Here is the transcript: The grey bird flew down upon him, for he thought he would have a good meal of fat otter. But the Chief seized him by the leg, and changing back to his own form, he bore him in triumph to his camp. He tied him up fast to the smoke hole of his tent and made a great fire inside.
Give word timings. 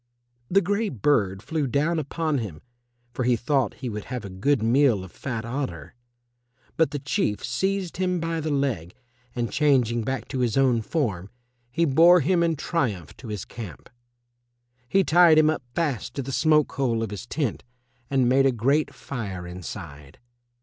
The 0.49 0.61
grey 0.61 0.89
bird 0.89 1.43
flew 1.43 1.67
down 1.67 1.99
upon 1.99 2.39
him, 2.39 2.63
for 3.13 3.23
he 3.23 3.35
thought 3.35 3.75
he 3.85 3.87
would 3.87 4.05
have 4.05 4.25
a 4.25 4.31
good 4.31 4.63
meal 4.63 5.03
of 5.03 5.11
fat 5.11 5.45
otter. 5.45 5.93
But 6.75 6.89
the 6.89 6.97
Chief 6.97 7.45
seized 7.45 7.97
him 7.97 8.19
by 8.19 8.39
the 8.39 8.49
leg, 8.49 8.95
and 9.35 9.51
changing 9.51 10.01
back 10.01 10.27
to 10.29 10.39
his 10.39 10.57
own 10.57 10.81
form, 10.81 11.29
he 11.69 11.85
bore 11.85 12.21
him 12.21 12.41
in 12.41 12.55
triumph 12.55 13.15
to 13.17 13.27
his 13.27 13.45
camp. 13.45 13.91
He 14.89 15.03
tied 15.03 15.37
him 15.37 15.51
up 15.51 15.61
fast 15.75 16.15
to 16.15 16.23
the 16.23 16.31
smoke 16.31 16.71
hole 16.71 17.03
of 17.03 17.11
his 17.11 17.27
tent 17.27 17.63
and 18.09 18.27
made 18.27 18.47
a 18.47 18.51
great 18.51 18.95
fire 18.95 19.45
inside. 19.45 20.17